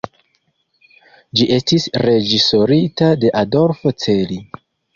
Ĝi 1.41 1.47
estis 1.59 1.85
reĝisorita 2.07 3.13
de 3.25 3.33
Adolfo 3.45 3.97
Celi. 4.07 4.43